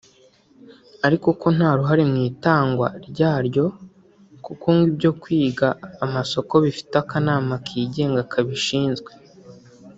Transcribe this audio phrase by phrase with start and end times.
[1.05, 3.65] ariko ko nta ruhare mu itangwa ryaryo
[4.45, 5.67] kuko ngo ibyo kwiga
[6.05, 9.11] amasoko bifite akanama kigenga kabishinzwe